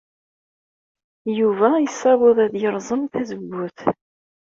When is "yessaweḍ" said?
1.83-2.37